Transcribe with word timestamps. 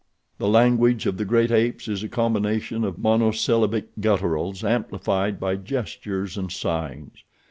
The 0.39 0.47
language 0.47 1.05
of 1.05 1.17
the 1.17 1.25
great 1.25 1.51
apes 1.51 1.87
is 1.87 2.01
a 2.01 2.09
combination 2.09 2.83
of 2.83 2.97
monosyllabic 2.97 3.89
gutturals, 3.99 4.63
amplified 4.63 5.39
by 5.39 5.57
gestures 5.57 6.39
and 6.39 6.51
signs. 6.51 7.19